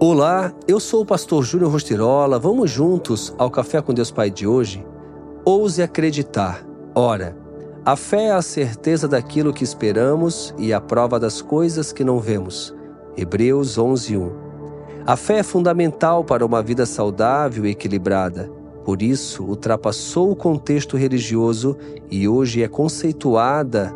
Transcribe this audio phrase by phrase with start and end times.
[0.00, 2.36] Olá, eu sou o pastor Júnior Rostirola.
[2.36, 4.84] Vamos juntos ao Café com Deus Pai de hoje?
[5.44, 6.66] Ouse acreditar.
[6.96, 7.36] Ora,
[7.84, 12.18] a fé é a certeza daquilo que esperamos e a prova das coisas que não
[12.18, 12.74] vemos.
[13.16, 14.32] Hebreus 11:1.
[15.06, 18.50] A fé é fundamental para uma vida saudável e equilibrada.
[18.84, 21.76] Por isso, ultrapassou o contexto religioso
[22.10, 23.94] e hoje é conceituada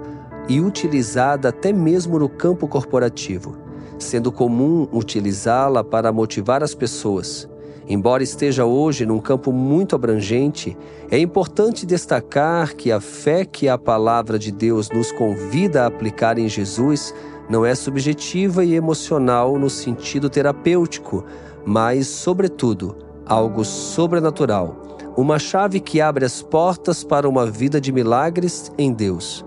[0.48, 3.67] e utilizada até mesmo no campo corporativo
[3.98, 7.48] sendo comum utilizá-la para motivar as pessoas.
[7.88, 10.76] Embora esteja hoje num campo muito abrangente,
[11.10, 16.38] é importante destacar que a fé que a palavra de Deus nos convida a aplicar
[16.38, 17.14] em Jesus
[17.48, 21.24] não é subjetiva e emocional no sentido terapêutico,
[21.64, 22.94] mas, sobretudo,
[23.24, 29.44] algo sobrenatural, uma chave que abre as portas para uma vida de milagres em Deus.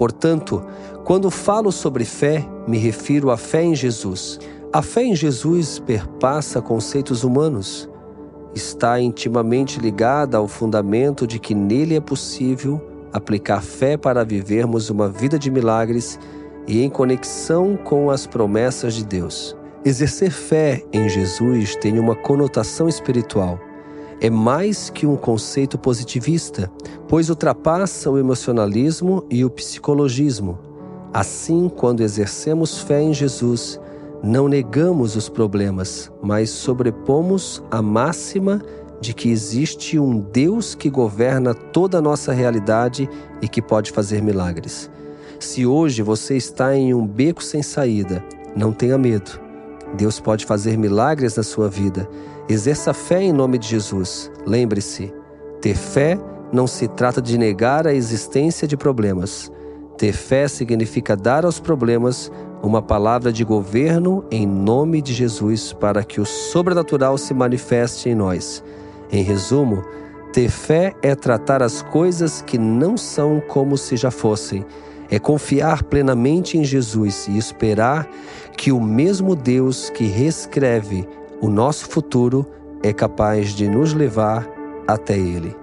[0.00, 0.64] Portanto,
[1.04, 4.38] quando falo sobre fé, me refiro à fé em Jesus.
[4.72, 7.86] A fé em Jesus perpassa conceitos humanos.
[8.54, 12.80] Está intimamente ligada ao fundamento de que nele é possível
[13.12, 16.18] aplicar fé para vivermos uma vida de milagres
[16.66, 19.54] e em conexão com as promessas de Deus.
[19.84, 23.60] Exercer fé em Jesus tem uma conotação espiritual
[24.20, 26.70] é mais que um conceito positivista,
[27.08, 30.58] pois ultrapassa o emocionalismo e o psicologismo.
[31.12, 33.80] Assim, quando exercemos fé em Jesus,
[34.22, 38.62] não negamos os problemas, mas sobrepomos a máxima
[39.00, 43.08] de que existe um Deus que governa toda a nossa realidade
[43.40, 44.90] e que pode fazer milagres.
[45.38, 48.22] Se hoje você está em um beco sem saída,
[48.54, 49.49] não tenha medo.
[49.94, 52.08] Deus pode fazer milagres na sua vida
[52.50, 54.28] Exerça fé em nome de Jesus.
[54.44, 55.14] Lembre-se:
[55.60, 56.18] ter fé
[56.52, 59.52] não se trata de negar a existência de problemas.
[59.96, 62.28] Ter fé significa dar aos problemas
[62.60, 68.16] uma palavra de governo em nome de Jesus para que o sobrenatural se manifeste em
[68.16, 68.64] nós.
[69.12, 69.84] Em resumo,
[70.32, 74.66] ter fé é tratar as coisas que não são como se já fossem.
[75.10, 78.08] É confiar plenamente em Jesus e esperar
[78.56, 81.06] que o mesmo Deus que reescreve
[81.40, 82.46] o nosso futuro
[82.82, 84.48] é capaz de nos levar
[84.86, 85.56] até Ele.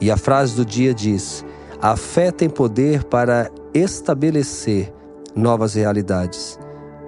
[0.00, 1.44] E a frase do dia diz:
[1.80, 4.92] a fé tem poder para estabelecer
[5.34, 6.58] novas realidades.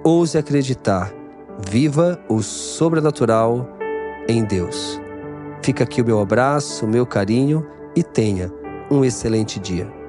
[0.03, 1.13] Ouse acreditar,
[1.69, 3.67] viva o sobrenatural
[4.27, 4.99] em Deus.
[5.61, 8.51] Fica aqui o meu abraço, o meu carinho e tenha
[8.91, 10.04] um excelente dia.